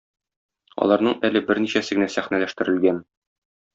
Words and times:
Аларның 0.85 1.13
әле 1.29 1.43
берничәсе 1.51 1.99
генә 1.99 2.09
сәхнәләштерелгән. 2.15 3.07